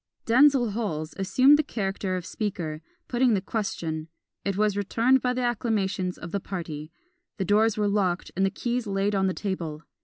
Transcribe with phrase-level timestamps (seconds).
[0.25, 4.07] Denzil Holles assumed the character of Speaker, putting the question:
[4.43, 6.91] it was returned by the acclamations of the party.
[7.37, 9.83] The doors were locked and the keys laid on the table.